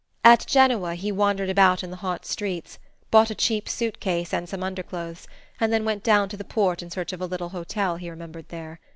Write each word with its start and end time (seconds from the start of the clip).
At 0.23 0.47
Genoa 0.47 0.95
he 0.95 1.11
wandered 1.11 1.51
about 1.51 1.83
in 1.83 1.91
the 1.91 1.97
hot 1.97 2.25
streets, 2.25 2.79
bought 3.11 3.29
a 3.29 3.35
cheap 3.35 3.69
suit 3.69 3.99
case 3.99 4.33
and 4.33 4.49
some 4.49 4.63
underclothes, 4.63 5.27
and 5.59 5.71
then 5.71 5.85
went 5.85 6.01
down 6.01 6.27
to 6.29 6.37
the 6.37 6.43
port 6.43 6.81
in 6.81 6.89
search 6.89 7.13
of 7.13 7.21
a 7.21 7.27
little 7.27 7.49
hotel 7.49 7.97
he 7.97 8.09
remembered 8.09 8.49
there. 8.49 8.79